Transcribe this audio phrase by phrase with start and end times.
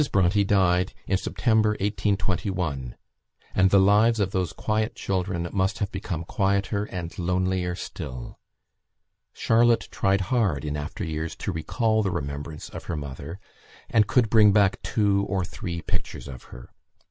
[0.11, 2.95] Bronte died in September, 1821,
[3.53, 8.39] and the lives of those quiet children must have become quieter and lonelier still.
[9.31, 13.39] Charlotte tried hard, in after years, to recall the remembrance of her mother,
[13.91, 16.71] and could bring back two or three pictures of her.